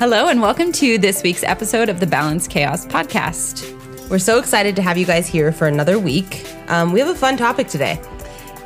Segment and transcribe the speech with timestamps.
[0.00, 3.64] Hello, and welcome to this week's episode of the Balance Chaos podcast.
[4.10, 6.46] We're so excited to have you guys here for another week.
[6.68, 7.98] Um, we have a fun topic today.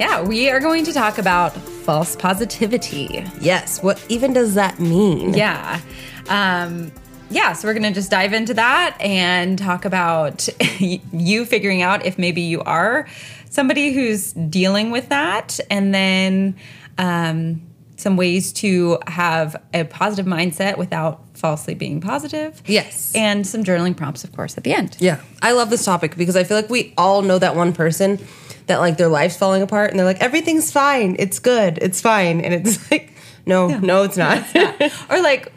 [0.01, 3.25] Yeah, we are going to talk about false positivity.
[3.41, 5.33] Yes, what even does that mean?
[5.35, 5.81] Yeah.
[6.29, 6.91] Um,
[7.31, 12.05] yeah, so we're going to just dive into that and talk about you figuring out
[12.05, 13.07] if maybe you are
[13.51, 16.57] somebody who's dealing with that, and then
[16.99, 17.63] um,
[17.97, 22.61] some ways to have a positive mindset without falsely being positive.
[22.67, 23.13] Yes.
[23.15, 24.97] And some journaling prompts, of course, at the end.
[24.99, 28.19] Yeah, I love this topic because I feel like we all know that one person
[28.67, 32.41] that like their life's falling apart and they're like, everything's fine, it's good, it's fine.
[32.41, 33.13] And it's like,
[33.47, 34.45] no, no, it's not.
[35.11, 35.53] or like,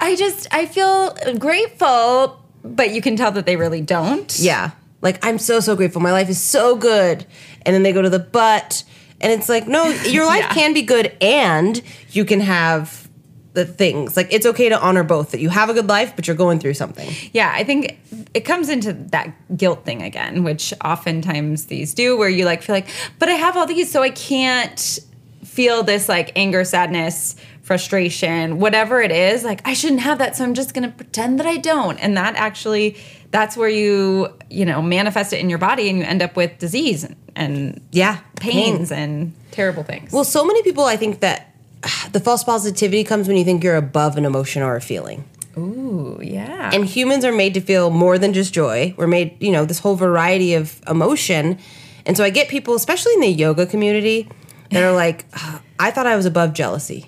[0.00, 4.36] I just, I feel grateful, but you can tell that they really don't.
[4.38, 4.70] yeah.
[5.02, 6.02] Like, I'm so, so grateful.
[6.02, 7.24] My life is so good.
[7.64, 8.84] And then they go to the but.
[9.20, 10.52] And it's like, no, your life Yeah.
[10.54, 13.08] can be good and you can have
[13.54, 14.14] the things.
[14.16, 16.58] Like, it's okay to honor both that you have a good life, but you're going
[16.58, 17.10] through something.
[17.32, 17.98] Yeah, I think
[18.34, 22.74] it comes into that guilt thing again, which oftentimes these do, where you like feel
[22.76, 24.98] like, but I have all these, so I can't
[25.44, 27.36] feel this like anger, sadness,
[27.70, 29.44] frustration, whatever it is.
[29.44, 31.98] Like I shouldn't have that, so I'm just gonna pretend that I don't.
[31.98, 32.96] And that actually,
[33.30, 36.58] that's where you, you know, manifest it in your body, and you end up with
[36.58, 38.18] disease and Yeah.
[38.40, 40.10] pains and terrible things.
[40.10, 41.54] Well, so many people, I think that
[42.10, 45.22] the false positivity comes when you think you're above an emotion or a feeling.
[45.56, 46.72] Ooh, yeah.
[46.74, 48.94] And humans are made to feel more than just joy.
[48.96, 51.56] We're made, you know, this whole variety of emotion.
[52.04, 54.28] And so I get people, especially in the yoga community,
[54.72, 57.06] that are like, "Ah, I thought I was above jealousy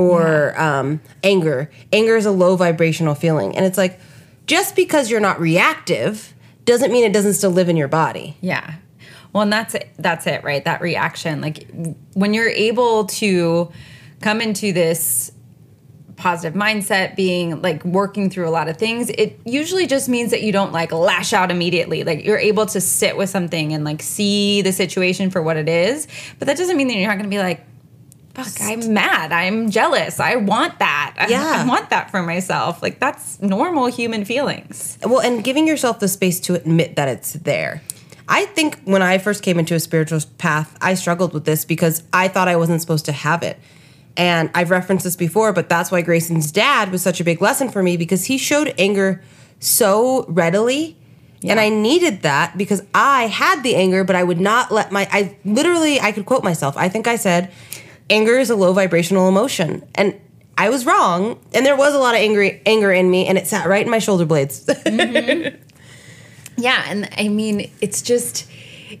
[0.00, 1.70] or um, anger.
[1.92, 3.56] Anger is a low vibrational feeling.
[3.56, 4.00] And it's like,
[4.46, 6.34] just because you're not reactive
[6.64, 8.36] doesn't mean it doesn't still live in your body.
[8.40, 8.74] Yeah.
[9.32, 9.90] Well, and that's it.
[9.98, 10.64] That's it, right?
[10.64, 11.40] That reaction.
[11.40, 11.68] Like
[12.14, 13.70] when you're able to
[14.20, 15.32] come into this
[16.16, 20.42] positive mindset, being like working through a lot of things, it usually just means that
[20.42, 22.04] you don't like lash out immediately.
[22.04, 25.68] Like you're able to sit with something and like see the situation for what it
[25.68, 26.08] is.
[26.38, 27.64] But that doesn't mean that you're not going to be like,
[28.44, 29.32] fuck, I'm mad.
[29.32, 30.20] I'm jealous.
[30.20, 30.96] I want that.
[31.30, 31.62] Yeah.
[31.64, 32.82] I want that for myself.
[32.82, 34.98] Like that's normal human feelings.
[35.04, 37.82] Well, and giving yourself the space to admit that it's there.
[38.28, 42.02] I think when I first came into a spiritual path, I struggled with this because
[42.12, 43.58] I thought I wasn't supposed to have it.
[44.16, 47.68] And I've referenced this before, but that's why Grayson's dad was such a big lesson
[47.68, 49.22] for me because he showed anger
[49.60, 50.96] so readily.
[51.42, 55.08] And I needed that because I had the anger, but I would not let my
[55.10, 56.76] I literally I could quote myself.
[56.76, 57.50] I think I said,
[58.10, 59.86] anger is a low vibrational emotion.
[59.94, 60.20] And
[60.58, 61.40] I was wrong.
[61.54, 63.90] And there was a lot of angry anger in me, and it sat right in
[63.90, 64.66] my shoulder blades.
[64.84, 65.56] Mm-hmm.
[66.62, 68.46] Yeah, and I mean, it's just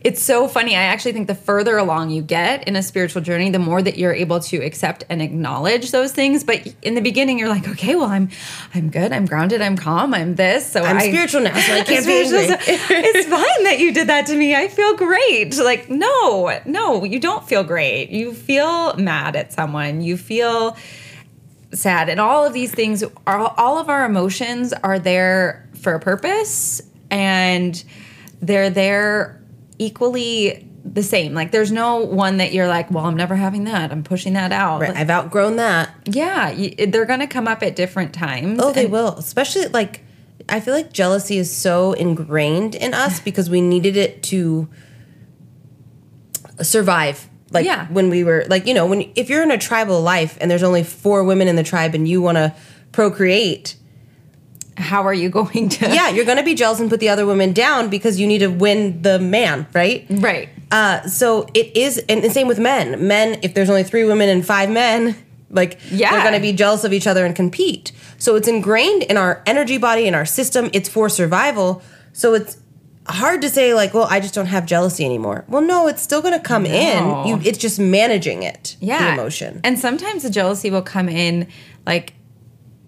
[0.02, 0.76] it's so funny.
[0.76, 3.98] I actually think the further along you get in a spiritual journey, the more that
[3.98, 6.44] you're able to accept and acknowledge those things.
[6.44, 8.28] But in the beginning, you're like, okay, well, I'm
[8.74, 10.70] I'm good, I'm grounded, I'm calm, I'm this.
[10.70, 12.46] So I'm I, spiritual now, so I can't be angry.
[12.46, 14.54] so it's fine that you did that to me.
[14.54, 15.56] I feel great.
[15.56, 18.10] Like, no, no, you don't feel great.
[18.10, 20.00] You feel mad at someone.
[20.00, 20.76] You feel
[21.72, 26.00] sad and all of these things are all of our emotions are there for a
[26.00, 27.84] purpose and
[28.40, 29.39] they're there
[29.80, 33.90] equally the same like there's no one that you're like well i'm never having that
[33.92, 35.90] i'm pushing that out Right, I've outgrown that.
[36.06, 39.16] yeah you, they're gonna come up at different times Oh, they and- will.
[39.18, 40.04] Especially like
[40.48, 44.68] I feel like jealousy is so ingrained in us because we needed it to
[46.62, 47.28] survive.
[47.52, 47.86] Like Yeah.
[47.88, 50.62] when we were like, you know, when if you're in a tribal life and there's
[50.62, 52.54] only four women in the tribe and you want to
[52.92, 53.76] procreate,
[54.80, 57.26] how are you going to yeah, you're going to be jealous and put the other
[57.26, 60.06] women down because you need to win the man, right?
[60.10, 63.06] right Uh, so it is, and the same with men.
[63.06, 65.16] Men, if there's only three women and five men,
[65.50, 66.10] like Yeah.
[66.12, 67.92] they're going to be jealous of each other and compete.
[68.18, 70.70] So it's ingrained in our energy body, in our system.
[70.72, 71.82] It's for survival.
[72.12, 72.56] So it's
[73.08, 75.44] hard to say like, well, I just don't have jealousy anymore.
[75.48, 76.70] Well, no, it's still going to come No.
[76.70, 77.28] in.
[77.28, 78.76] You, it's just managing it.
[78.80, 79.60] yeah the emotion.
[79.64, 81.48] and sometimes the jealousy will come in
[81.86, 82.12] like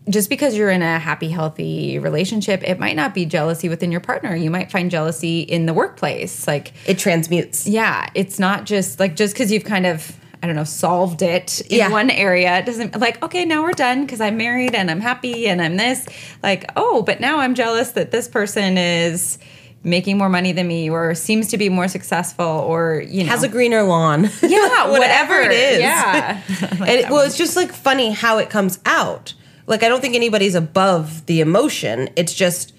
[0.08, 4.00] just because you're in a happy healthy relationship it might not be jealousy within your
[4.00, 7.66] partner you might find jealousy in the workplace like it transmutes.
[7.68, 11.60] yeah it's not just like just because you've kind of i don't know solved it
[11.70, 11.88] in Yeah.
[11.90, 15.46] one area it doesn't like okay now we're done because i'm married and i'm happy
[15.46, 16.04] and i'm this
[16.42, 19.38] like oh but now i'm jealous that this person is
[19.84, 23.42] making more money than me or seems to be more successful or you know Has
[23.42, 24.30] a greener lawn.
[24.42, 25.80] yeah whatever it is.
[25.80, 26.40] yeah
[26.70, 29.34] and it, well, it's just like funny how it comes out.
[29.66, 32.10] Like I don't think anybody's above the emotion.
[32.16, 32.74] It's just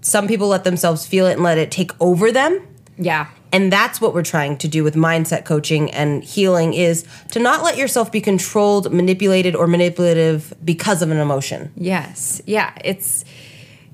[0.00, 2.66] some people let themselves feel it and let it take over them.
[2.96, 3.28] Yeah.
[3.52, 7.62] And that's what we're trying to do with mindset coaching and healing is to not
[7.62, 11.72] let yourself be controlled, manipulated, or manipulative because of an emotion.
[11.76, 12.42] Yes.
[12.46, 12.72] Yeah.
[12.84, 13.24] It's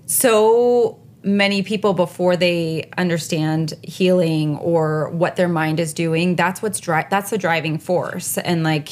[0.07, 6.81] so many people before they understand healing or what their mind is doing, that's what's
[6.81, 8.39] dri- that's the driving force.
[8.39, 8.89] And like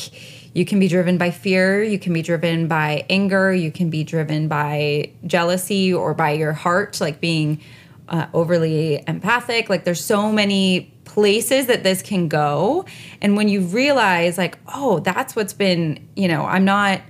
[0.58, 4.02] you can be driven by fear, you can be driven by anger, you can be
[4.02, 7.60] driven by jealousy or by your heart like being
[8.08, 9.70] uh, overly empathic.
[9.70, 12.86] Like there's so many places that this can go.
[13.20, 17.02] And when you realize, like, oh, that's what's been, you know, I'm not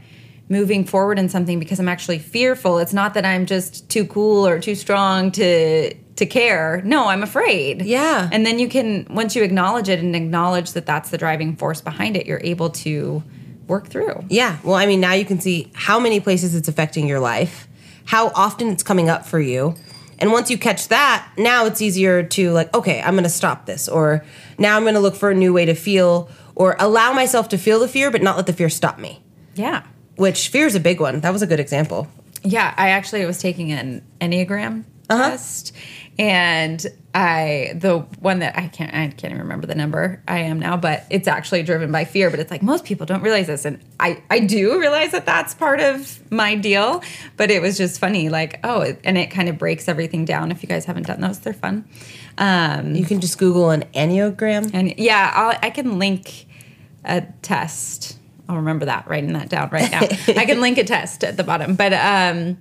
[0.51, 2.79] moving forward in something because I'm actually fearful.
[2.79, 6.83] It's not that I'm just too cool or too strong to to care.
[6.85, 7.83] No, I'm afraid.
[7.83, 8.29] Yeah.
[8.31, 11.81] And then you can once you acknowledge it and acknowledge that that's the driving force
[11.81, 13.23] behind it, you're able to
[13.69, 14.25] work through.
[14.29, 14.59] Yeah.
[14.65, 17.69] Well, I mean, now you can see how many places it's affecting your life,
[18.07, 19.75] how often it's coming up for you.
[20.19, 23.67] And once you catch that, now it's easier to like, okay, I'm going to stop
[23.67, 24.25] this or
[24.59, 27.59] now I'm going to look for a new way to feel or allow myself to
[27.59, 29.23] feel the fear but not let the fear stop me.
[29.55, 29.85] Yeah.
[30.17, 31.21] Which fear is a big one.
[31.21, 32.09] That was a good example.
[32.43, 35.31] Yeah, I actually was taking an Enneagram Uh-huh.
[35.31, 35.73] test,
[36.19, 36.85] and
[37.15, 40.77] I the one that I can't I can't even remember the number I am now,
[40.77, 42.31] but it's actually driven by fear.
[42.31, 45.55] But it's like most people don't realize this, and I I do realize that that's
[45.55, 47.03] part of my deal.
[47.37, 50.51] But it was just funny, like oh, and it kind of breaks everything down.
[50.51, 51.89] If you guys haven't done those, they're fun.
[52.37, 54.71] Um, You can just Google an Enneagram.
[54.73, 56.47] and yeah, I'll, I can link
[57.05, 58.17] a test.
[58.49, 60.01] I'll remember that, writing that down right now.
[60.29, 61.75] I can link a test at the bottom.
[61.75, 62.59] But um,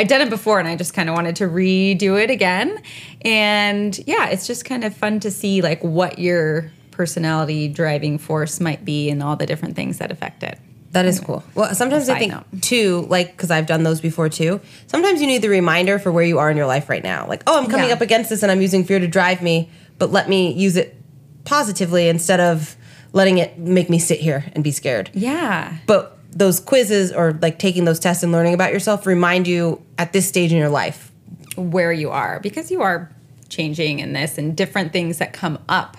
[0.00, 2.80] I'd done it before and I just kind of wanted to redo it again.
[3.20, 8.60] And yeah, it's just kind of fun to see like what your personality driving force
[8.60, 10.58] might be and all the different things that affect it.
[10.92, 11.44] That is cool.
[11.54, 12.62] Well, sometimes I think note.
[12.62, 14.60] too, like because I've done those before too.
[14.86, 17.28] Sometimes you need the reminder for where you are in your life right now.
[17.28, 17.94] Like, oh, I'm coming Yeah.
[17.94, 19.68] up against this, and I'm using fear to drive me.
[19.98, 20.96] But let me use it
[21.44, 22.74] positively instead of
[23.12, 25.10] letting it make me sit here and be scared.
[25.14, 25.76] Yeah.
[25.86, 30.12] But those quizzes or like taking those tests and learning about yourself remind you at
[30.12, 31.10] this stage in your life.
[31.56, 33.10] where you are because you are
[33.48, 35.96] changing in this and different things that come up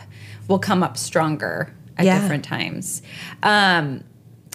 [0.47, 2.19] will come up stronger at Yeah.
[2.21, 3.01] different times
[3.43, 4.03] um,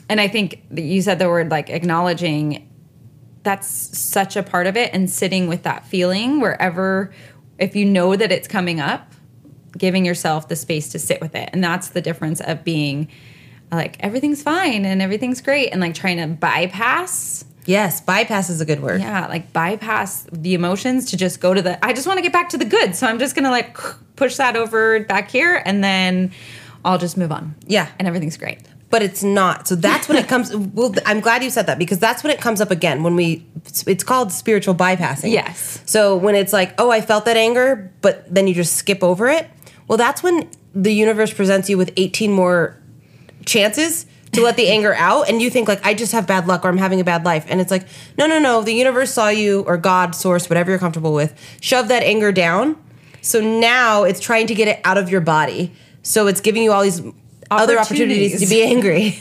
[0.09, 2.67] and i think that you said the word like acknowledging
[3.43, 7.13] that's such a part of it and sitting with that feeling wherever
[7.59, 9.13] if you know that it's coming up
[9.77, 13.07] giving yourself the space to sit with it and that's the difference of being
[13.73, 18.65] like everything's fine and everything's great and like trying to bypass Yes, bypass is a
[18.65, 19.01] good word.
[19.01, 22.33] yeah, like bypass the emotions to just go to the I just want to get
[22.33, 22.95] back to the good.
[22.95, 23.77] So I'm just going to like
[24.15, 26.31] push that over back here and then
[26.85, 27.57] I'll just move on.
[27.67, 27.89] Yeah.
[27.99, 28.61] And everything's great.
[28.89, 29.67] but it's not.
[29.67, 30.55] So that's when it comes.
[30.75, 33.03] Well, I'm glad you said that because that's when it comes up again.
[33.03, 33.45] When we,
[33.85, 35.33] it's called spiritual bypassing.
[35.33, 35.83] Yes.
[35.87, 39.27] So when it's like, oh, I felt that anger, but then you just skip over
[39.29, 39.51] it.
[39.89, 42.77] Well, that's when the universe presents you with 18 more
[43.47, 46.65] chances to let the anger out, and you think like, I just have bad luck
[46.65, 47.87] or I'm having a bad life, and it's like,
[48.19, 48.63] no, no, no.
[48.63, 52.77] The universe saw you or God, source, whatever you're comfortable with, shove that anger down.
[53.23, 55.73] So now it's trying to get it out of your body.
[56.03, 57.03] So it's giving you all these
[57.51, 59.19] other opportunities to be angry.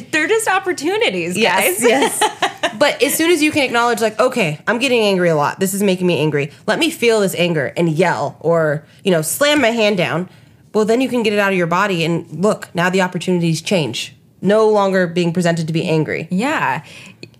[0.10, 1.82] They're just opportunities, guys.
[1.82, 2.76] Yes, yes.
[2.78, 5.60] but as soon as you can acknowledge, like, okay, I'm getting angry a lot.
[5.60, 6.52] This is making me angry.
[6.66, 10.28] Let me feel this anger and yell or, you know, slam my hand down.
[10.76, 13.62] Well, then you can get it out of your body and look, now the opportunities
[13.62, 14.14] change.
[14.42, 16.28] No longer being presented to be angry.
[16.30, 16.84] Yeah.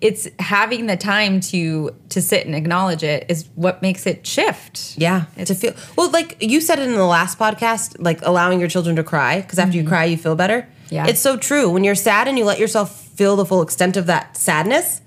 [0.01, 4.95] It's having the time to to sit and acknowledge it is what makes it shift.
[4.97, 8.59] Yeah, It's, to feel well, like you said it in the last podcast, like allowing
[8.59, 10.63] your children to cry because after you cry, you feel better.
[10.63, 10.95] Mm-hmm.
[10.95, 11.07] Yeah.
[11.07, 11.69] it's so true.
[11.69, 12.89] When you're sad and you let yourself
[13.19, 15.03] feel the full extent of that sadness,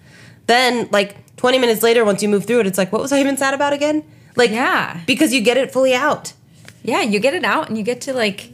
[0.45, 3.19] then like 20 minutes later, once you move through it, it's like, what was I
[3.21, 4.03] even sad about again?
[4.35, 4.99] Like, Yeah.
[5.07, 6.33] because you get it fully out.
[6.83, 8.51] Yeah, you get it out and you get to like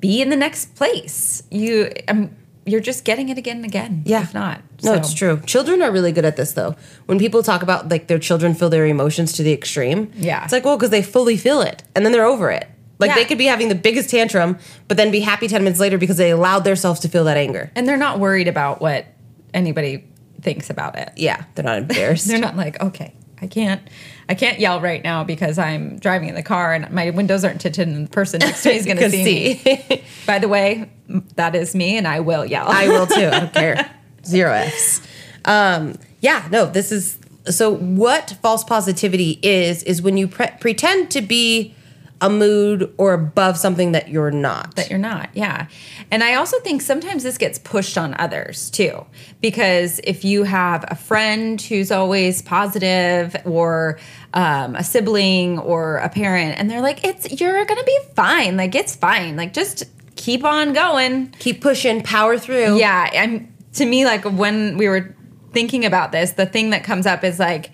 [0.00, 1.42] be in the next place.
[1.50, 2.30] You um,
[2.64, 4.02] you're just getting it again and again.
[4.04, 4.22] Yeah.
[4.22, 4.60] If not.
[4.82, 5.40] No, So- it's true.
[5.46, 6.76] Children are really good at this though.
[7.06, 10.44] When people talk about like their children feel their emotions to the extreme, Yeah.
[10.44, 12.68] it's like, well, because they fully feel it and then they're over it.
[12.98, 13.14] Like Yeah.
[13.14, 16.16] they could be having the biggest tantrum, but then be happy 10 minutes later because
[16.16, 17.70] they allowed themselves to feel that anger.
[17.74, 19.06] And they're not worried about what
[19.54, 20.04] anybody
[20.42, 21.10] thinks about it.
[21.16, 22.26] Yeah, they're not embarrassed.
[22.28, 23.80] They're not like, okay, I can't
[24.28, 27.60] I can't yell right now because I'm driving in the car and my windows aren't
[27.62, 29.72] tinted and the person next to me is going to see, see.
[29.90, 30.04] me.
[30.26, 30.90] By the way,
[31.36, 32.66] that is me and I will yell.
[32.68, 33.26] I will too.
[33.26, 33.90] I don't care.
[34.26, 35.00] Zero Fs.
[35.46, 41.10] Um, yeah, no, this is so what false positivity is is when you pre- pretend
[41.12, 41.74] to be
[42.20, 44.74] a mood or above something that you're not.
[44.74, 45.30] that you're not.
[45.34, 45.68] Yeah.
[46.10, 49.06] And I also think sometimes this gets pushed on others too.
[49.40, 54.00] Because if you have a friend who's always positive or
[54.34, 58.56] um, a sibling or a parent and they're like, it's, you're to be fine.
[58.56, 59.36] Like, it's fine.
[59.36, 59.84] Like, just
[60.16, 61.30] keep on going.
[61.38, 62.78] Keep pushing, power through.
[62.78, 63.10] Yeah.
[63.12, 65.14] I'm, to me, like when we were
[65.52, 67.70] thinking about this, the thing that comes up is like,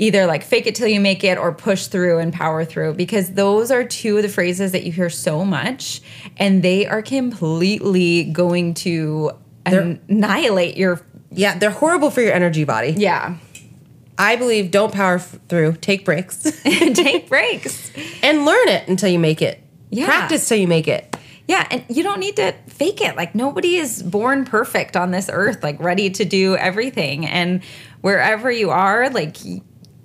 [0.00, 3.32] either like fake it till you make it or push through and power through because
[3.34, 6.00] those are two of the phrases that you hear so much
[6.38, 9.30] and they are completely going to
[9.64, 12.94] they're, annihilate your Yeah, they're horrible for your energy body.
[12.96, 13.36] yeah
[14.18, 17.90] I believe don't power through, take breaks, take breaks
[18.22, 19.62] and learn it until you make it.
[19.90, 20.04] Yeah.
[20.06, 21.16] Practice till you make it.
[21.48, 25.28] yeah and you don't need to fake it like nobody is born perfect on this
[25.32, 27.62] earth like ready to do everything and
[28.02, 29.36] wherever you are like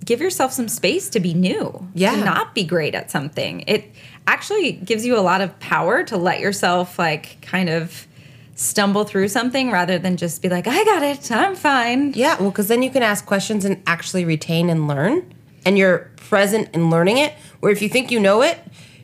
[0.05, 2.11] give yourself some space to be new Yeah.
[2.15, 3.91] to not be great at something it
[4.27, 8.07] actually gives you a lot of power to let yourself like kind of
[8.55, 12.49] stumble through something rather than just be like i got it i'm fine Yeah, well,
[12.51, 15.33] because then you can ask questions and actually retain and learn,
[15.65, 17.33] and you're present in learning it.
[17.59, 18.57] Where if you think you know it,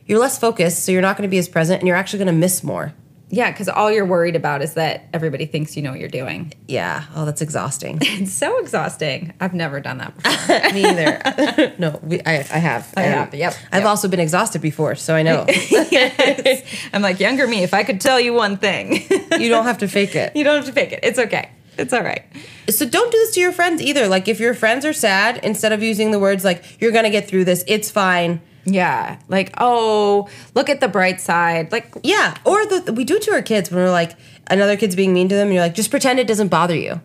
[0.06, 2.34] you're less focused, so you're not going to be as present, and you're actually going
[2.34, 2.94] to miss more.
[3.32, 6.52] Yeah because all you're worried about is that everybody thinks you know what you're doing
[6.68, 7.04] Yeah.
[7.16, 7.98] Oh, that's exhausting.
[8.02, 11.74] it's so exhausting i've never done that before Me either.
[11.78, 12.92] no, we, I, I have.
[12.96, 13.88] I And have, yep, I've yep.
[13.88, 16.62] also been exhausted before, so I know yes.
[16.92, 19.02] i'm like younger me if i could tell you one thing
[19.40, 20.36] you don't have to fake it.
[20.36, 22.22] you don't have to fake it it's okay it's all right
[22.68, 24.06] So don't do this to your friends either.
[24.08, 27.26] Like if your friends are sad, instead of using the words like "you're gonna get
[27.28, 28.40] through this," it's fine.
[28.64, 31.72] Yeah, like oh, look at the bright side.
[31.72, 32.36] Like Yeah.
[32.44, 34.12] Or the, we do to our kids when we're like
[34.48, 37.00] another kid's being mean to them, and you're like, just pretend it doesn't bother you.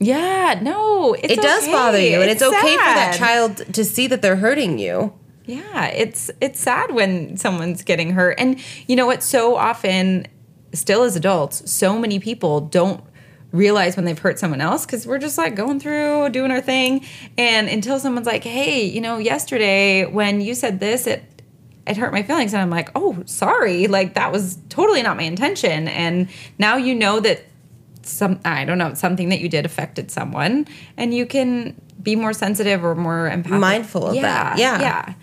[0.00, 1.72] yeah, no, it's it does okay.
[1.72, 5.12] bother you, and it's, okay for that child to see that they're hurting you.
[5.44, 9.22] Yeah, it's it's sad when someone's getting hurt, and you know what?
[9.22, 10.26] So often,
[10.74, 13.02] still as adults, so many people don't
[13.52, 17.06] realize when they've hurt someone else because we're just like going through doing our thing,
[17.36, 21.24] and until someone's like, "Hey, you know, yesterday when you said this, it."
[21.86, 23.86] It hurt my feelings, and I'm like, "Oh, sorry!
[23.86, 26.28] Like that was totally not my intention." And
[26.58, 27.44] now you know that
[28.02, 30.66] some I don't know something that you did affected someone,
[30.98, 33.60] and you can be more sensitive or more empathic.
[33.60, 34.58] Mindful of that.
[34.58, 34.80] Yeah.
[34.80, 35.14] yeah.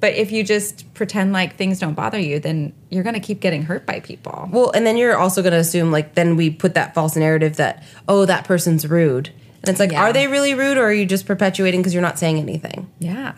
[0.00, 3.62] But if you just pretend like things don't bother you, then you're gonna keep getting
[3.64, 4.48] hurt by people.
[4.52, 7.56] Well, and then you're also going to assume like then we put that false narrative
[7.56, 9.30] that oh that person's rude,
[9.62, 10.02] and it's like Yeah.
[10.02, 13.32] are they really rude or are you just perpetuating because you're not saying anything Yeah,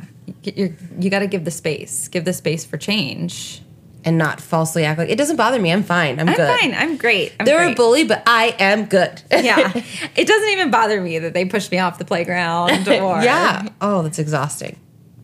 [0.45, 3.63] you you got to give the space, give the space for change.
[4.05, 5.71] and not falsely act like it doesn't bother me.
[5.73, 6.21] I'm fine.
[6.21, 6.41] I'm, good.
[6.41, 6.75] I'm fine.
[6.75, 7.33] I'm great.
[7.41, 7.73] I'm They're great.
[7.73, 9.23] a bully, but I am good.
[9.31, 9.73] yeah,
[10.17, 13.67] it doesn't even bother me that they pushed me off the playground or yeah.
[13.81, 14.77] Oh, that's exhausting.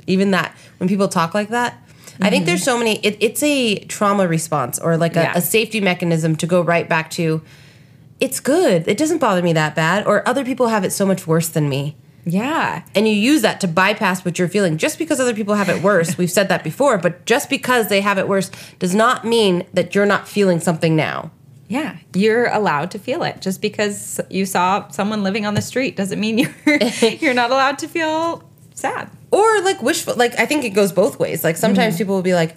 [0.06, 1.82] Even that when people talk like that.
[2.20, 2.96] I think there's so many.
[3.00, 5.32] It, it's a trauma response or like a, Yeah.
[5.36, 7.42] a safety mechanism to go right back to.
[8.20, 8.88] It's good.
[8.88, 10.06] It doesn't bother me that bad.
[10.06, 11.96] Or other people have it so much worse than me.
[12.24, 12.82] yeah.
[12.94, 15.80] and you use that to bypass what you're feeling just because other people have it
[15.80, 19.64] worse we've said that before but just because they have it worse does not mean
[19.74, 21.30] that you're not feeling something now
[21.68, 23.40] Yeah, you're allowed to feel it.
[23.40, 26.78] Just because you saw someone living on the street doesn't mean you're
[27.20, 28.42] you're not allowed to feel
[28.74, 29.08] sad.
[29.30, 31.98] Or like wishful like i think it goes both ways like sometimes Mm-hmm.
[31.98, 32.54] people will be like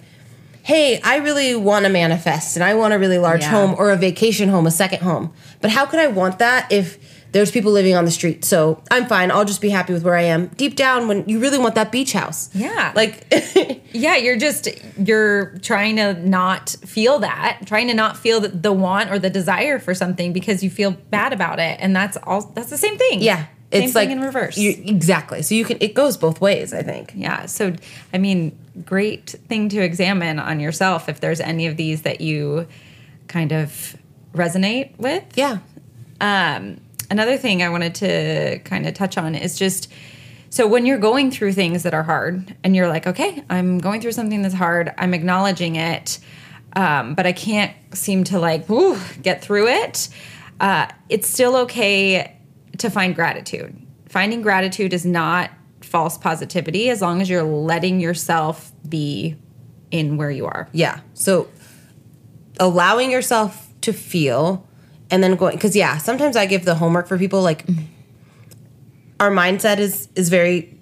[0.62, 3.50] hey i really want to manifest and i want a really large Yeah.
[3.50, 6.98] home or a vacation home a second home but how could i want that if
[7.32, 10.16] there's people living on the street so i'm fine i'll just be happy with where
[10.16, 12.92] i am deep down when you really want that beach house Yeah.
[12.94, 13.26] like
[13.92, 14.68] Yeah, you're just
[15.04, 19.80] you're trying to not feel that, trying to not feel the, want or the desire
[19.80, 22.42] for something because you feel bad about it, and that's all.
[22.54, 23.20] That's the same thing.
[23.20, 24.56] yeah it's like in reverse.
[24.58, 27.46] you, exactly so you can it goes both ways i think yeah.
[27.46, 27.74] So,
[28.12, 32.66] I mean, great thing to examine on yourself if there's any of these that you
[33.28, 33.96] kind of
[34.34, 35.24] resonate with.
[35.34, 35.58] yeah
[36.20, 39.92] um, another thing I wanted to kind of touch on is just
[40.50, 44.00] so when you're going through things that are hard and you're like, okay, I'm going
[44.00, 46.18] through something that's hard, I'm acknowledging it,
[46.74, 50.08] um, but I can't seem to like whew, get through it.
[50.58, 52.36] Uh, it's still okay
[52.80, 53.76] to find gratitude.
[54.08, 59.36] Finding gratitude is not false positivity as long as you're letting yourself be
[59.90, 60.68] in where you are.
[60.72, 61.00] Yeah.
[61.14, 61.48] So
[62.58, 64.66] allowing yourself to feel
[65.10, 67.84] and then going cuz yeah, sometimes I give the homework for people like mm-hmm.
[69.18, 70.76] our mindset is is very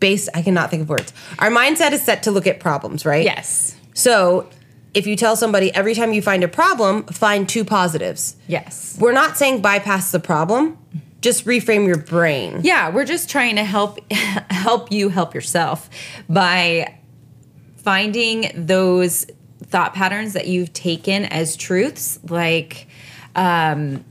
[0.00, 1.12] based I cannot think of words.
[1.38, 3.24] Our mindset is set to look at problems, right?
[3.24, 3.76] Yes.
[3.94, 4.48] So
[4.94, 8.36] if you tell somebody every time you find a problem, find two positives.
[8.46, 8.96] Yes.
[9.00, 10.78] We're not saying bypass the problem,
[11.20, 12.60] just reframe your brain.
[12.62, 15.88] Yeah, we're just trying to help help you help yourself
[16.28, 16.98] by
[17.76, 19.26] finding those
[19.62, 22.86] thought patterns that you've taken as truths, like,
[23.34, 24.04] um,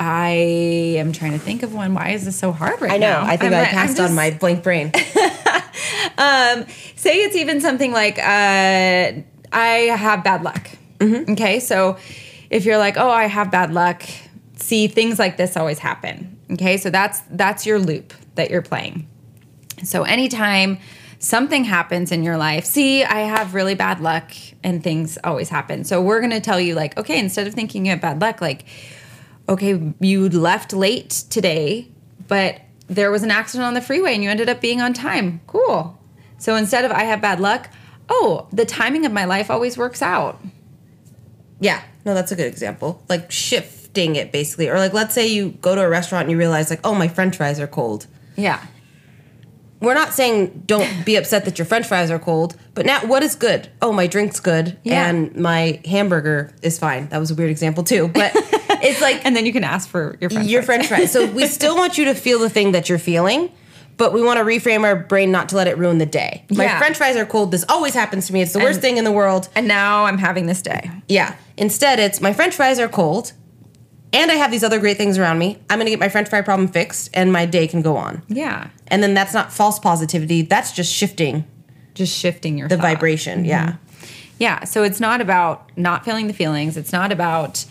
[0.00, 0.30] I
[0.98, 1.92] am trying to think of one.
[1.92, 2.94] Why is this so hard right now?
[2.94, 3.24] I know.
[3.24, 3.32] now?
[3.32, 4.86] I think I'm I passed on my blank brain.
[6.18, 10.68] um, say it's even something like uh, I have bad luck.
[10.98, 11.32] Mm-hmm.
[11.32, 11.98] Okay, so
[12.50, 14.02] if you're like, oh, I have bad luck,
[14.56, 16.38] see things like this always happen.
[16.52, 19.06] Okay, so that's that's your loop that you're playing.
[19.84, 20.78] So anytime
[21.18, 25.84] something happens in your life, see, I have really bad luck and things always happen.
[25.84, 28.64] So we're gonna tell you like, okay, instead of thinking you have bad luck, like,
[29.48, 31.88] okay, you left late today,
[32.26, 35.40] but there was an accident on the freeway and you ended up being on time.
[35.46, 35.98] Cool.
[36.38, 37.68] So instead of I have bad luck,
[38.08, 40.40] oh, the timing of my life always works out.
[41.60, 43.02] Yeah, no, that's a good example.
[43.08, 44.68] Like shifting it basically.
[44.68, 47.08] Or like let's say you go to a restaurant and you realize like, oh, my
[47.08, 48.06] french fries are cold.
[48.36, 48.64] Yeah.
[49.80, 53.22] We're not saying don't be upset that your french fries are cold, but now what
[53.22, 53.68] is good?
[53.80, 55.08] Oh, my drink's good Yeah.
[55.08, 57.08] and my hamburger is fine.
[57.10, 58.32] That was a weird example too, but
[58.82, 60.50] it's like And then you can ask for your friend.
[60.50, 61.12] your french fries.
[61.12, 63.52] So we still want you to feel the thing that you're feeling,
[63.98, 66.44] but we want to reframe our brain not to let it ruin the day.
[66.50, 66.78] My Yeah.
[66.78, 67.50] french fries are cold.
[67.50, 68.40] This always happens to me.
[68.40, 69.48] It's the worst thing in the world.
[69.54, 70.90] And now I'm having this day.
[71.08, 71.34] Yeah.
[71.56, 73.32] Instead, it's my french fries are cold
[74.12, 75.58] and I have these other great things around me.
[75.68, 78.22] I'm going to get my french fry problem fixed and my day can go on.
[78.28, 78.68] Yeah.
[78.86, 80.42] And then that's not false positivity.
[80.42, 81.44] That's just shifting
[81.94, 82.82] Just shifting your the thought.
[82.82, 83.44] vibration.
[83.44, 83.66] Yeah.
[83.66, 84.04] Mm-hmm.
[84.38, 84.64] Yeah.
[84.64, 86.76] So it's not about not feeling the feelings.
[86.76, 87.64] It's not about,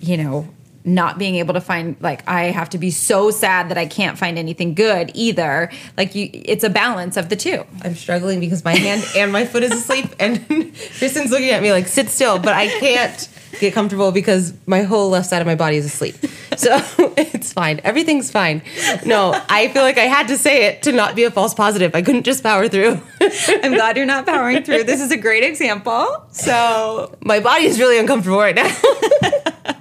[0.00, 0.48] you know,
[0.84, 4.18] not being able to find like I have to be so sad that I can't
[4.18, 5.70] find anything good either.
[5.96, 7.64] Like you it's a balance of the two.
[7.82, 10.46] I'm struggling because my hand and my foot is asleep, and
[10.98, 15.10] Kristen's looking at me like, sit still, but I can't get comfortable because my whole
[15.10, 16.14] left side of my body is asleep.
[16.56, 16.78] So
[17.16, 17.80] it's fine.
[17.84, 18.62] Everything's fine.
[19.04, 21.94] No, I feel like I had to say it to not be a false positive.
[21.94, 23.00] I couldn't just power through.
[23.20, 24.84] I'm glad you're not powering through.
[24.84, 26.24] This is a great example.
[26.32, 29.76] So, my body is really uncomfortable right now.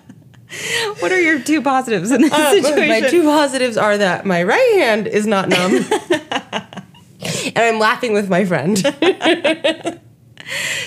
[0.99, 2.87] what are your two positives in this Uh, situation?
[2.89, 5.73] my two positives are that my right hand is not numb.
[7.21, 8.77] and I'm laughing with my friend.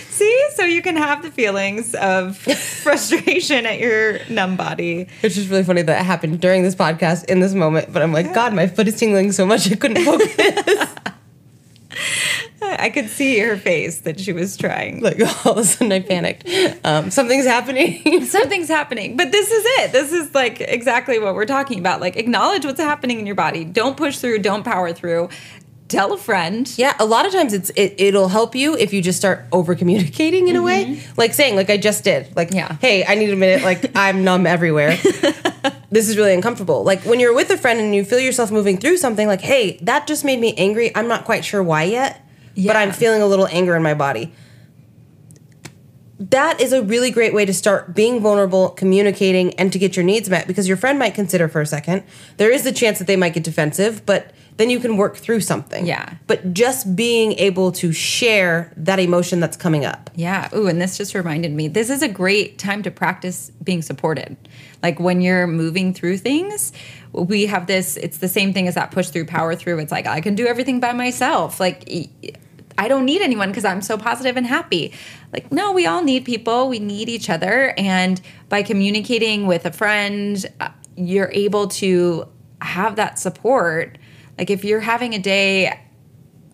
[0.08, 5.06] See, so you can have the feelings of frustration at your numb body.
[5.22, 7.92] It's just really funny that it happened during this podcast in this moment.
[7.92, 10.36] But I'm like, God, my foot is tingling so much I couldn't focus.
[12.62, 15.00] I could see her face that she was trying.
[15.00, 16.48] like all of a sudden I panicked.
[16.84, 18.24] Um, something's happening.
[18.32, 19.16] Something's happening.
[19.16, 19.92] But this is it.
[19.92, 22.00] This is like exactly what we're talking about.
[22.00, 23.64] Like acknowledge what's happening in your body.
[23.64, 25.28] Don't push through, don't power through.
[25.92, 26.72] Tell a friend.
[26.78, 29.74] yeah, a lot of times it's it, it'll help you if you just start over
[29.74, 31.12] communicating in a way, mm-hmm.
[31.16, 32.76] like saying like I just did, like Yeah.
[32.80, 34.96] hey, I need a minute, like I'm numb everywhere.
[35.90, 36.82] this is really uncomfortable.
[36.82, 39.78] Like when you're with a friend and you feel yourself moving through something, like hey,
[39.82, 40.94] that just made me angry.
[40.96, 42.26] I'm not quite sure why yet,
[42.56, 44.32] but I'm feeling a little anger in my body.
[46.30, 50.04] That is a really great way to start being vulnerable, communicating, and to get your
[50.04, 52.04] needs met because your friend might consider for a second.
[52.36, 55.40] There is the chance that they might get defensive, but then you can work through
[55.40, 55.86] something.
[55.86, 56.14] Yeah.
[56.26, 60.10] But just being able to share that emotion that's coming up.
[60.14, 60.48] Yeah.
[60.54, 64.36] Ooh, and this just reminded me this is a great time to practice being supported.
[64.82, 66.72] Like when you're moving through things,
[67.12, 69.78] we have this, it's the same thing as that push through, power through.
[69.78, 71.60] It's like, I can do everything by myself.
[71.60, 71.88] Like,
[72.78, 74.92] I don't need anyone because I'm so positive and happy.
[75.32, 76.68] Like, no, we all need people.
[76.68, 77.74] We need each other.
[77.78, 82.28] And by communicating with a friend, uh, you're able to
[82.60, 83.98] have that support.
[84.38, 85.78] Like, if you're having a day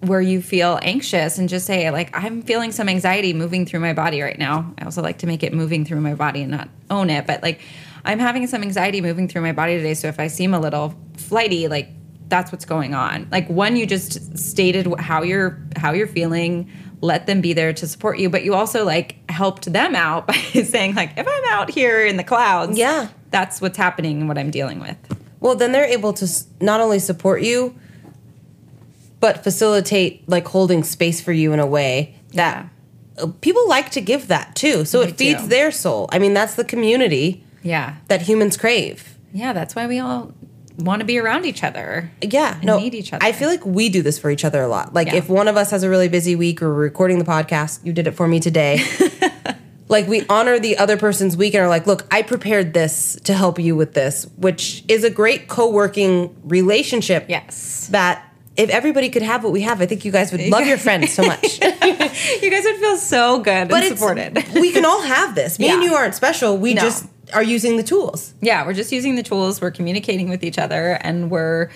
[0.01, 3.93] where you feel anxious and just say like i'm feeling some anxiety moving through my
[3.93, 4.73] body right now.
[4.79, 7.43] I also like to make it moving through my body and not own it but
[7.43, 7.61] like
[8.05, 9.95] i'm having some anxiety moving through my body today.
[9.95, 11.89] So if i seem a little flighty like
[12.29, 13.27] that's what's going on.
[13.33, 16.71] Like one you just stated how you're how you're feeling.
[17.01, 18.31] Let them be there to support you.
[18.31, 22.17] But you also like helped them out by saying like if i'm out here in
[22.19, 23.09] the clouds Yeah.
[23.31, 24.97] that's what's happening and what i'm dealing with
[25.41, 26.29] Well, then they're able to
[26.61, 27.75] not only support you,
[29.21, 32.69] but facilitate like holding space for you in a way that
[33.19, 34.85] uh, people like to give that too.
[34.85, 35.49] So They it feeds do.
[35.49, 36.09] their soul.
[36.13, 39.17] I mean, that's the community yeah that humans crave.
[39.33, 40.33] yeah that's why we all
[40.79, 43.25] want to be around each other Yeah, and no, need each other.
[43.25, 44.95] I feel like we do this for each other a lot.
[44.95, 45.17] Like Yeah.
[45.17, 47.93] if one of us has a really busy week or we're recording the podcast, you
[47.93, 48.79] did it for me today.
[49.89, 53.33] like we honor the other person's week and are like, look, I prepared this to
[53.35, 57.27] help you with this, which is a great co-working relationship.
[57.29, 57.89] Yes.
[57.91, 58.25] That
[58.57, 61.13] if everybody could have what we have, I think you guys would love your friends
[61.13, 61.61] so much.
[62.43, 64.37] You guys would feel so good but and it's, supported.
[64.55, 65.59] we can all have this.
[65.59, 66.57] Me and you aren't special.
[66.59, 66.83] We No.
[66.83, 68.35] just are using the tools.
[68.41, 71.71] yeah, we're just using the tools, we're communicating with each other, and we're,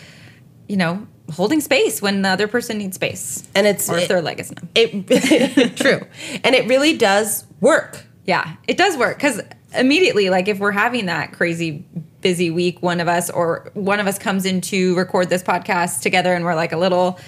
[0.69, 3.49] you know, holding space when the other person needs space.
[3.55, 4.69] And it's or if it- their leg is numb.
[4.75, 6.01] It true,
[6.45, 8.05] and it really does work.
[8.25, 9.41] Yeah, it does work because
[9.75, 11.85] immediately, like if we're having that crazy
[12.21, 16.03] busy week, one of us or one of us comes in to record this podcast
[16.03, 17.19] together, and we're like a little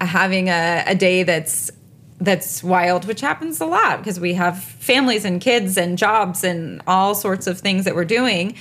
[0.00, 1.70] uh, having a, a day that's
[2.18, 6.80] that's wild, which happens a lot because we have families and kids and jobs and
[6.86, 8.54] all sorts of things that we're doing.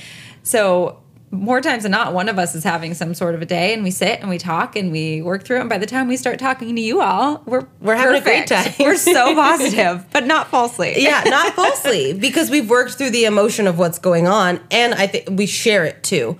[0.44, 1.00] So
[1.36, 3.84] more times than not, one of us is having some sort of a day, and
[3.84, 5.62] we sit and we talk and we work through it.
[5.62, 8.48] And by the time we start talking to you all, we're We're having a great
[8.48, 8.74] time.
[8.80, 10.94] We're so positive, but not falsely.
[10.98, 15.08] Yeah, not falsely, because we've worked through the emotion of what's going on, and I
[15.08, 16.40] think we share it too.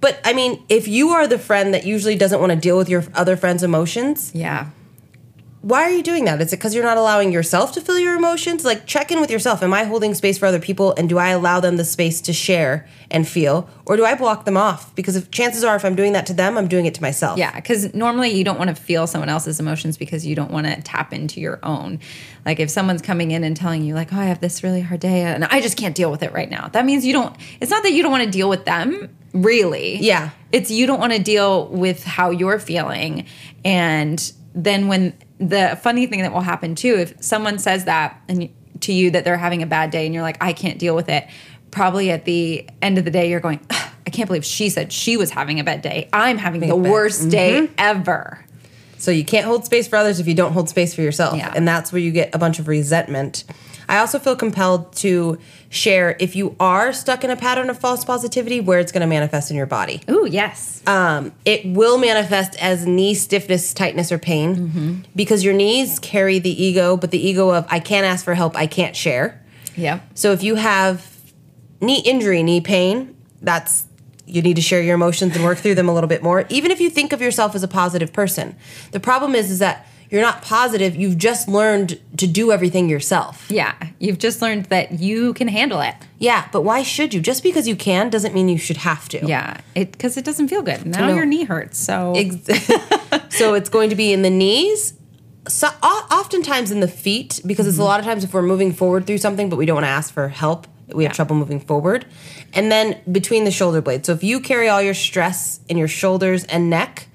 [0.00, 2.88] But I mean, if you are the friend that usually doesn't want to deal with
[2.88, 4.70] your other friend's emotions, Yeah.
[5.62, 6.40] Why are you doing that?
[6.40, 8.64] Is it because you're not allowing yourself to feel your emotions?
[8.64, 9.62] Like, check in with yourself.
[9.62, 10.94] Am I holding space for other people?
[10.96, 13.68] And do I allow them the space to share and feel?
[13.84, 14.94] Or do I block them off?
[14.94, 17.38] Because if chances are, if I'm doing that to them, I'm doing it to myself.
[17.38, 20.66] Yeah, because normally you don't want to feel someone else's emotions because you don't want
[20.66, 22.00] to tap into your own.
[22.46, 25.00] Like if someone's coming in and telling you, like, oh, I have this really hard
[25.00, 26.68] day and I just can't deal with it right now.
[26.68, 29.96] That means you don't, it's not that you don't want to deal with them, really.
[29.96, 30.30] Yeah.
[30.52, 33.26] It's you don't want to deal with how you're feeling.
[33.62, 38.50] And then when the funny thing that will happen too, if someone says that and
[38.80, 41.08] to you that they're having a bad day and you're like, I can't deal with
[41.08, 41.26] it,
[41.70, 45.16] probably at the end of the day, you're going, I can't believe she said she
[45.16, 46.08] was having a bad day.
[46.12, 46.90] I'm having the bad.
[46.90, 47.30] worst mm-hmm.
[47.30, 48.44] day ever.
[48.98, 51.36] So you can't hold space for others if you don't hold space for yourself.
[51.36, 51.52] Yeah.
[51.54, 53.44] And that's where you get a bunch of resentment.
[53.90, 58.04] I also feel compelled to share if you are stuck in a pattern of false
[58.04, 60.00] positivity, where it's going to manifest in your body.
[60.08, 60.80] Ooh, yes.
[60.86, 66.62] Um, it will manifest as knee stiffness, tightness, or pain because your knees carry the
[66.62, 69.42] ego, but the ego of I can't ask for help, I can't share.
[69.74, 70.00] yeah.
[70.14, 71.04] So if you have
[71.80, 73.86] knee injury, knee pain, that's
[74.24, 76.46] you need to share your emotions and work through them a little bit more.
[76.48, 78.54] Even if you think of yourself as a positive person,
[78.92, 80.96] the problem is is that you're not positive.
[80.96, 83.46] You've just learned to do everything yourself.
[83.48, 83.74] Yeah.
[83.98, 85.94] You've just learned that you can handle it.
[86.18, 87.20] Yeah, but why should you?
[87.20, 89.24] Just because you can doesn't mean you should have to.
[89.24, 89.60] Yeah.
[89.74, 90.84] It because it doesn't feel good.
[90.84, 91.14] Now No.
[91.14, 91.78] your knee hurts.
[91.78, 92.46] So Ex-
[93.36, 94.94] so it's going to be in the knees.
[95.48, 97.86] So, oftentimes in the feet, because it's a mm-hmm.
[97.88, 100.12] lot of times if we're moving forward through something, but we don't want to ask
[100.12, 101.16] for help, we have Yeah.
[101.16, 102.04] trouble moving forward.
[102.52, 104.06] And then between the shoulder blades.
[104.06, 107.06] So if you carry all your stress in your shoulders and neck,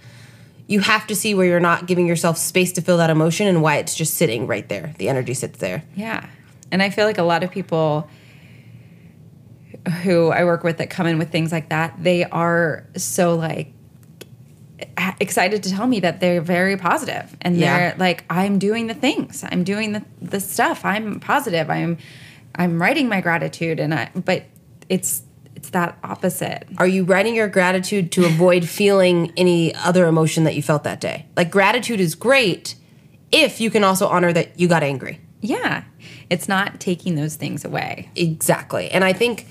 [0.67, 3.61] you have to see where you're not giving yourself space to feel that emotion and
[3.61, 4.93] why it's just sitting right there.
[4.97, 5.83] The energy sits there.
[5.95, 6.25] Yeah.
[6.71, 8.09] And I feel like a lot of people
[10.03, 13.71] who I work with that come in with things like that, they are so like
[15.21, 17.77] excited to tell me that they're very positive and Yeah.
[17.77, 19.43] they're like I'm doing the things.
[19.49, 20.83] I'm doing the the stuff.
[20.83, 21.69] I'm positive.
[21.69, 21.97] I'm
[22.55, 24.45] I'm writing my gratitude and I but
[24.89, 25.21] it's
[25.55, 26.67] it's that opposite.
[26.77, 31.01] Are you writing your gratitude to avoid feeling any other emotion that you felt that
[31.01, 31.25] day?
[31.35, 32.75] Like gratitude is great
[33.31, 35.19] if you can also honor that you got angry.
[35.41, 35.83] Yeah.
[36.29, 38.09] It's not taking those things away.
[38.15, 38.89] Exactly.
[38.89, 39.47] And I think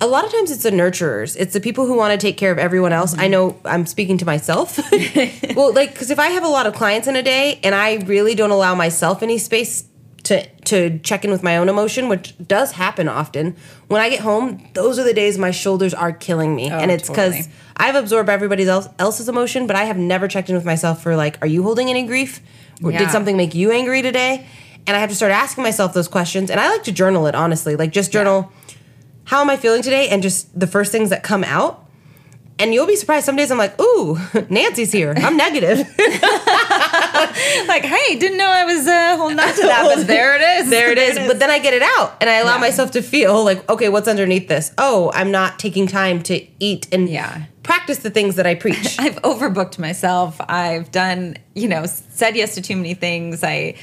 [0.00, 1.36] a lot of times it's the nurturers.
[1.38, 3.14] It's the people who want to take care of everyone else.
[3.14, 3.30] I mm-hmm.
[3.30, 4.78] know I'm speaking to myself.
[5.56, 7.96] well, like cuz if I have a lot of clients in a day and I
[8.06, 9.84] really don't allow myself any space
[10.26, 13.56] to to check in with my own emotion, which does happen often,
[13.88, 16.70] when I get home, those are the days my shoulders are killing me.
[16.70, 17.42] Oh, and it's cuz totally.
[17.76, 21.14] I've absorbed everybody else, else's emotion, but I have never checked in with myself for
[21.14, 22.40] like, are you holding any grief?
[22.82, 22.98] Or Yeah.
[23.00, 24.46] Did something make you angry today?
[24.86, 26.50] And I have to start asking myself those questions.
[26.50, 27.76] And I like to journal it, honestly.
[27.76, 28.52] Like just journal,
[29.24, 30.08] how am I feeling today?
[30.08, 31.85] And just the first things that come out.
[32.58, 33.26] And you'll be surprised.
[33.26, 35.12] Some days I'm like, ooh, Nancy's here.
[35.16, 35.78] I'm negative.
[37.68, 40.70] like, hey, didn't know I was uh, holding on to that, but there it is.
[40.70, 41.18] there it is.
[41.26, 42.60] But then I get it out and I allow Yeah.
[42.60, 44.72] myself to feel like, okay, what's underneath this?
[44.78, 47.44] Oh, I'm not taking time to eat and Yeah.
[47.62, 48.96] practice the things that I preach.
[48.98, 50.40] I've overbooked myself.
[50.48, 53.44] I've done, you know, said yes to too many things.
[53.44, 53.74] I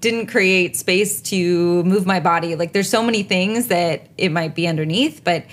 [0.00, 2.54] didn't create space to move my body.
[2.56, 5.44] Like there's so many things that it might be underneath, but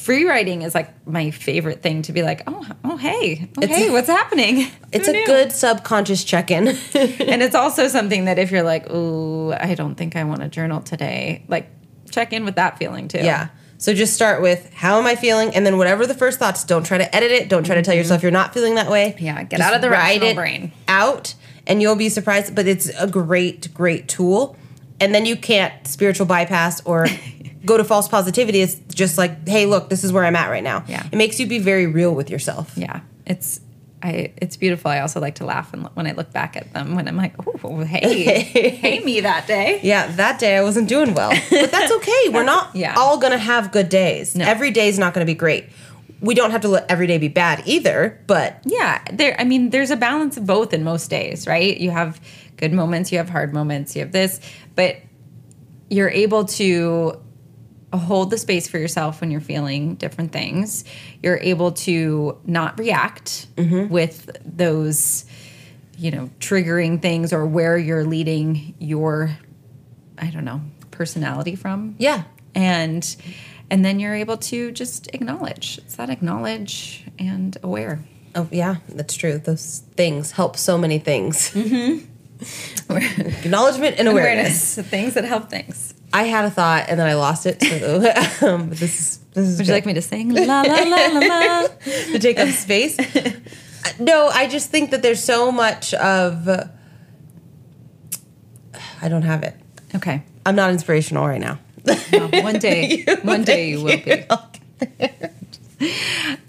[0.00, 3.78] free writing is like my favorite thing to be like, oh, oh, hey, oh, It's-
[3.78, 4.66] hey, what's happening?
[4.92, 5.26] it's Who a knew?
[5.26, 6.68] good subconscious check in.
[6.94, 10.48] and it's also something that if you're like, oh, I don't think I want to
[10.48, 11.68] journal today, like
[12.10, 13.18] check in with that feeling too.
[13.18, 13.48] Yeah.
[13.78, 16.84] So just start with how am I feeling, and then whatever the first thoughts, don't
[16.84, 17.48] try to edit it.
[17.48, 19.14] Don't try to tell yourself you're not feeling that way.
[19.16, 19.24] Mm-hmm.
[19.24, 20.72] Yeah, get Just out of the rational it brain.
[20.86, 21.34] out,
[21.66, 22.54] and you'll be surprised.
[22.54, 24.56] But it's a great, great tool.
[25.00, 27.06] And then you can't spiritual bypass or
[27.64, 28.60] go to false positivity.
[28.60, 30.84] It's just like, hey, look, this is where I'm at right now.
[30.88, 31.06] Yeah.
[31.12, 32.72] It makes you be very real with yourself.
[32.76, 33.60] yeah it's
[34.02, 34.90] I it's beautiful.
[34.90, 37.34] I also like to laugh when, when I look back at them when I'm like,
[37.46, 38.40] oh, hey,
[38.82, 39.78] hey, me that day.
[39.82, 41.30] Yeah, that day I wasn't doing well.
[41.50, 42.28] But that's okay.
[42.32, 42.94] We're not Yeah.
[42.96, 44.34] all going to have good days.
[44.34, 44.46] No.
[44.46, 45.66] Every day is not going to be great.
[46.22, 49.36] We don't have to let every day be bad either, but Yeah, there.
[49.38, 51.76] I mean, there's a balance of both in most days, right?
[51.76, 52.18] You have
[52.56, 54.40] good moments, you have hard moments, you have this,
[54.76, 54.96] but
[55.90, 57.20] you're able to
[57.92, 60.84] hold the space for yourself when you're feeling different things.
[61.22, 63.92] You're able to not react mm-hmm.
[63.92, 65.24] with those,
[65.98, 69.36] you know, triggering things or where you're leading your,
[70.18, 71.96] I don't know, personality from.
[71.98, 72.24] yeah.
[72.52, 73.16] And
[73.70, 75.78] and then you're able to just acknowledge.
[75.78, 78.02] It's that acknowledge and aware.
[78.34, 79.38] Oh, yeah, that's true.
[79.38, 81.50] Those things help so many things.
[81.52, 82.06] Mm-hmm.
[83.44, 84.08] Acknowledgement and awareness.
[84.08, 85.89] awareness, The things that help things.
[86.12, 87.62] I had a thought and then I lost it.
[87.62, 91.06] So um, this is this is Would you like me to sing la la la
[91.06, 91.68] la la?
[92.12, 92.98] to take up space.
[93.98, 96.48] No, I just think that there's so much of.
[96.48, 96.64] uh,
[99.00, 99.54] I don't have it.
[99.94, 100.22] Okay.
[100.44, 101.58] I'm not inspirational right now.
[102.12, 104.24] Well, one day, one day you will be.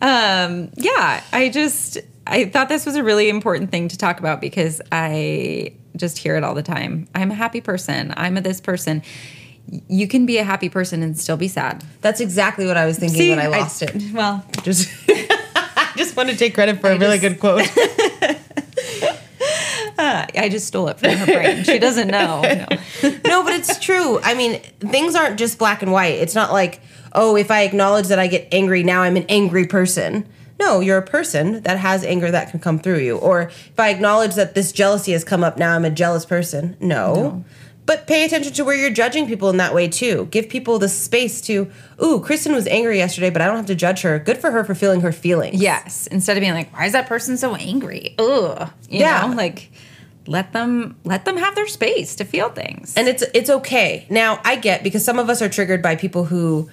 [0.01, 4.41] Um, yeah, I just I thought this was a really important thing to talk about
[4.41, 7.07] because I just hear it all the time.
[7.15, 8.13] I'm a happy person.
[8.17, 9.03] I'm a this person.
[9.87, 11.83] You can be a happy person and still be sad.
[12.01, 13.95] That's exactly what I was thinking when I lost it.
[14.13, 17.67] Well, Just, I just want to take credit for a really just- good quote.
[19.97, 21.63] Uh, I just stole it from her brain.
[21.63, 22.41] She doesn't know.
[22.41, 22.65] No.
[23.27, 24.19] no, but it's true.
[24.21, 26.15] I mean, things aren't just black and white.
[26.15, 26.81] It's not like,
[27.13, 30.27] oh, if I acknowledge that I get angry, now I'm an angry person.
[30.59, 33.17] No, you're a person that has anger that can come through you.
[33.17, 36.77] Or if I acknowledge that this jealousy has come up, now I'm a jealous person.
[36.79, 37.43] No.
[37.85, 40.27] But pay attention to where you're judging people in that way too.
[40.31, 41.69] Give people the space to,
[42.01, 44.19] ooh, Kristen was angry yesterday, but I don't have to judge her.
[44.19, 45.61] Good for her for feeling her feelings.
[45.61, 46.07] Yes.
[46.07, 48.13] Instead of being like, why is that person so angry?
[48.19, 48.69] Ugh.
[48.89, 49.25] You Yeah.
[49.27, 49.71] know, like
[50.27, 52.93] let them let them have their space to feel things.
[52.95, 54.05] and it's it's okay.
[54.09, 56.69] Now I get because some of us are triggered by people who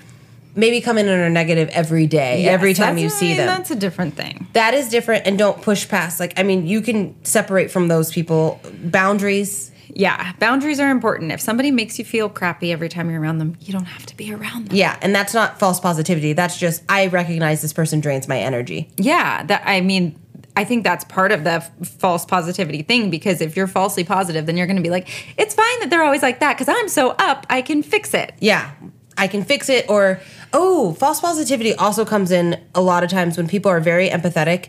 [0.54, 3.46] maybe come in and are negative every day, Yes, every time you see them.
[3.46, 4.46] That's a different thing.
[4.52, 6.20] that is different, and don't push past.
[6.20, 8.60] Like I mean, you can separate from those people.
[8.84, 9.72] Boundaries.
[9.88, 10.32] Yeah.
[10.38, 11.32] Boundaries are important.
[11.32, 14.16] If somebody makes you feel crappy every time you're around them, you don't have to
[14.16, 14.76] be around them.
[14.76, 16.32] Yeah, and that's not false positivity.
[16.32, 18.90] That's just I recognize this person drains my energy.
[18.96, 19.42] Yeah.
[19.44, 20.18] That I mean,
[20.56, 24.46] I think that's part of the f- false positivity thing because if you're falsely positive,
[24.46, 26.88] then you're going to be like, it's fine that they're always like that because I'm
[26.88, 28.34] so up, I can fix it.
[28.40, 28.72] Yeah,
[29.16, 29.88] I can fix it.
[29.88, 30.20] Or
[30.52, 34.68] oh, false positivity also comes in a lot of times when people are very empathetic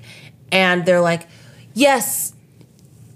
[0.51, 1.27] and they're like,
[1.73, 2.33] yes.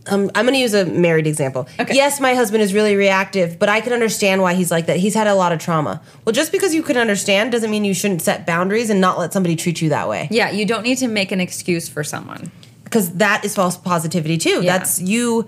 [0.08, 1.68] Um, I'm going to use a married example.
[1.80, 1.96] Okay.
[1.96, 4.98] Yes, my husband is really reactive, but I can understand why he's like that.
[4.98, 6.02] He's had a lot of trauma.
[6.26, 9.32] Well, just because you can understand doesn't mean you shouldn't set boundaries and not let
[9.32, 10.28] somebody treat you that way.
[10.30, 10.52] Yeah.
[10.52, 12.52] You don't need to make an excuse for someone.
[12.84, 14.62] because that is false positivity too.
[14.62, 14.78] Yeah.
[14.78, 15.48] That's you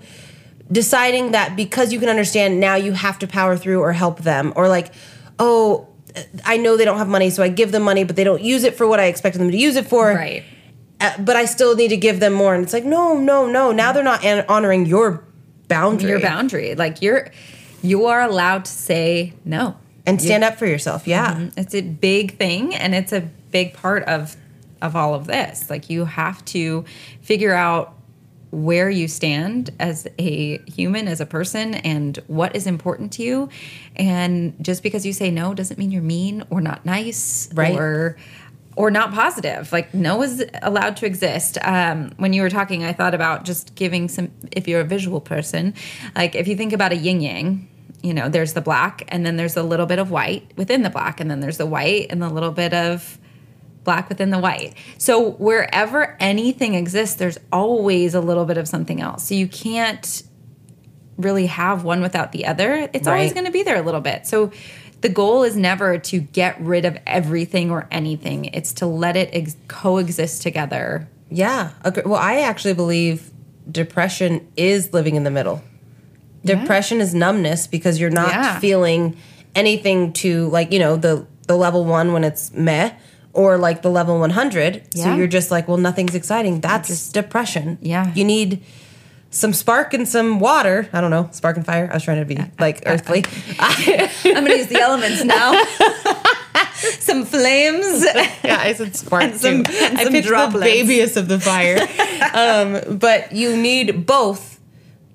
[0.72, 4.52] deciding that because you can understand now you have to power through or help them
[4.56, 4.92] or like
[5.38, 5.86] oh
[6.44, 8.64] I know they don't have money so I give them money but they don't use
[8.64, 10.06] it for what I expected them to use it for.
[10.12, 10.42] Right.
[11.00, 13.70] Uh, but I still need to give them more and it's like no no no
[13.72, 15.22] now they're not an- honoring your
[15.68, 16.74] boundary Your boundary.
[16.74, 17.30] Like you're,
[17.82, 19.76] you are allowed to say no.
[20.06, 21.06] and stand up for yourself.
[21.08, 21.48] Yeah.
[21.56, 24.36] It's a big thing and it's a big part of
[24.80, 25.68] of all of this.
[25.68, 26.84] Like you have to
[27.20, 27.94] figure out
[28.52, 33.48] where you stand as a human, as a person, and what is important to you.
[33.96, 37.76] And just because you say no doesn't mean you're mean or not nice Right.
[37.76, 38.16] or
[38.76, 39.72] or not positive.
[39.72, 41.58] Like no is allowed to exist.
[41.62, 44.30] Um, when you were talking, I thought about just giving some.
[44.52, 45.74] If you're a visual person,
[46.14, 47.68] like if you think about a yin yang,
[48.02, 50.90] you know, there's the black, and then there's a little bit of white within the
[50.90, 53.18] black, and then there's the white, and the little bit of
[53.82, 54.74] black within the white.
[54.98, 59.28] So wherever anything exists, there's always a little bit of something else.
[59.28, 60.22] So you can't
[61.16, 62.90] really have one without the other.
[62.92, 64.26] It's always going to be there a little bit.
[64.26, 64.52] So
[65.06, 68.46] the goal is never to get rid of everything or anything.
[68.46, 71.06] It's to let it ex- coexist together.
[71.30, 71.70] Yeah.
[71.84, 73.30] agree- Well, I actually believe
[73.70, 75.62] depression is living in the middle.
[76.44, 78.58] Depression is numbness because you're not Yeah.
[78.58, 79.16] feeling
[79.54, 82.90] anything to like, you know, the the level 1 when it's meh
[83.32, 84.82] or like the level 100.
[84.96, 86.58] So you're just like, well, nothing's exciting.
[86.60, 87.78] That's just, depression.
[87.80, 88.10] Yeah.
[88.12, 88.60] You need
[89.30, 90.88] some spark and some water.
[90.92, 91.88] I don't know, spark and fire.
[91.90, 93.24] I was trying to be like earthly.
[93.58, 95.62] I'm going to use the elements now.
[96.76, 98.04] Some flames.
[98.44, 99.72] yeah, I said spark And some- too.
[99.72, 100.64] and I some picked droplets.
[100.66, 101.78] the babiest of the fire.
[102.34, 104.60] um, but you need both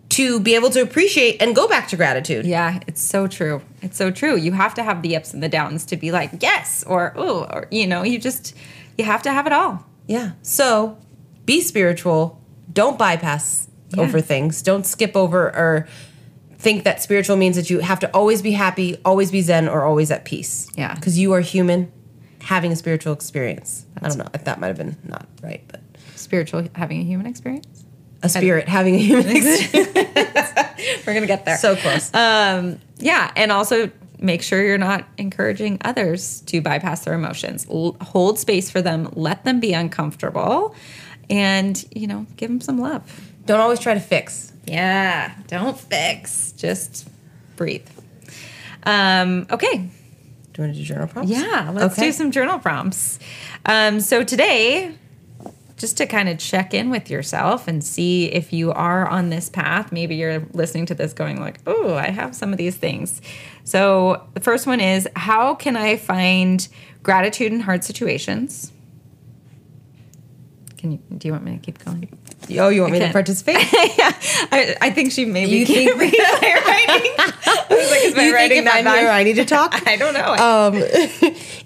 [0.10, 2.45] to be able to appreciate and go back to gratitude.
[2.45, 3.62] Yeah, it's so true.
[3.82, 4.36] It's so true.
[4.36, 7.43] You have to have the ups and the downs to be like, yes, or, ooh,
[7.43, 8.56] or, you know, you just,
[8.97, 9.86] you have to have it all.
[10.08, 10.32] Yeah.
[10.41, 10.97] So
[11.45, 12.41] be spiritual.
[12.74, 14.04] Don't bypass Yeah.
[14.04, 14.62] over things.
[14.62, 15.88] Don't skip over or
[16.58, 19.84] think that spiritual means that you have to always be happy, always be zen, or
[19.84, 20.67] always at peace.
[20.75, 20.93] Yeah.
[20.95, 21.91] Because you are human
[22.41, 23.86] having a spiritual experience.
[24.01, 25.82] I don't know if that might have been not right, but
[26.15, 27.84] Spiritual having a human experience.
[28.23, 29.89] a spirit having a human experience.
[31.06, 31.58] We're gonna get there.
[31.58, 32.13] so close.
[32.13, 37.65] um, yeah, and also make sure you're not encouraging others to bypass their emotions.
[37.71, 39.10] L- hold space for them.
[39.13, 40.75] Let them be uncomfortable,
[41.32, 43.02] and you know, give them some love.
[43.48, 44.52] don't always try to fix.
[44.65, 46.52] Yeah, don't fix.
[46.52, 47.08] Just
[47.56, 47.88] breathe.
[48.84, 49.78] Um, okay,
[50.54, 51.32] Do you want to do journal prompts?
[51.32, 52.08] yeah, let's Okay.
[52.08, 53.20] do some journal prompts.
[53.65, 54.94] Um, so today,
[55.78, 59.50] just to kind of check in with yourself and see if you are on this
[59.50, 59.91] path.
[59.91, 63.20] Maybe you're listening to this going like, "Oh, I have some of these things."
[63.63, 66.67] So the first one is, how can I find
[67.02, 68.72] gratitude in hard situations?
[70.82, 70.98] Can you?
[71.15, 72.10] Do you want me to keep going?
[72.60, 73.13] Oh, you want me to can't.
[73.13, 73.56] participate?
[73.98, 74.12] yeah,
[74.52, 77.12] I, I think she maybe You can't think- read my writing.
[77.17, 79.00] I was like, is my you writing if that I'm bad?
[79.00, 79.74] here, I need to talk?
[79.88, 80.34] I don't know.
[80.34, 80.74] Um,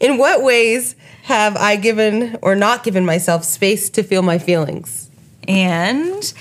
[0.01, 5.09] in what ways have I given or not given myself space to feel my feelings?
[5.47, 6.33] And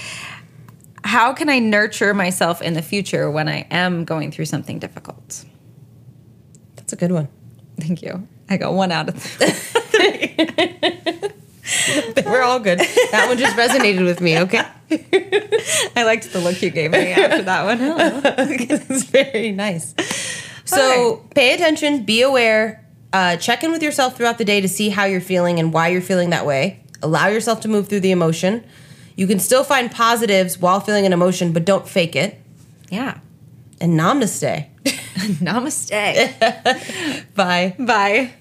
[1.05, 5.45] how can I nurture myself in the future when I am going through something difficult?
[6.75, 7.29] That's a good one.
[7.79, 8.27] Thank you.
[8.51, 10.35] I got one out of three.
[12.27, 12.79] We're all good.
[12.79, 14.63] That one just resonated with me, okay?
[15.97, 17.79] I liked the look you gave me after that one.
[18.61, 19.95] it's very nice.
[20.65, 24.89] So pay attention, be aware, uh, check in with yourself throughout the day to see
[24.89, 26.83] how you're feeling and why you're feeling that way.
[27.03, 28.65] Allow yourself to move through the emotion.
[29.17, 32.41] You can still find positives while feeling an emotion, but don't fake it.
[32.91, 33.19] Yeah.
[33.81, 34.69] And namaste.
[34.85, 35.95] Namaste.
[37.35, 37.77] Bye.
[37.79, 38.33] Bye.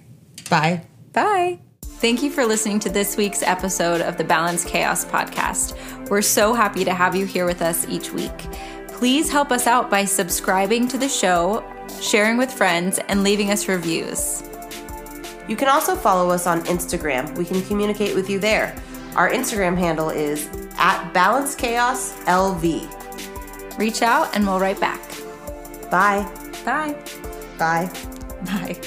[0.49, 0.81] Bye.
[1.13, 1.59] Bye.
[2.03, 6.09] Thank you for listening to this week's episode of the Balance Chaos podcast.
[6.09, 8.37] We're so happy to have you here with us each week.
[8.89, 11.63] Please help us out by subscribing to the show,
[12.01, 14.43] sharing with friends, and leaving us reviews.
[15.47, 17.37] You can also follow us on Instagram.
[17.37, 18.75] We can communicate with you there.
[19.15, 22.89] Our Instagram handle is at balancechaoslv.
[23.79, 24.99] Reach out and we'll write back.
[25.89, 26.29] Bye.
[26.65, 26.97] Bye.
[27.57, 27.89] Bye.
[28.43, 28.77] Bye.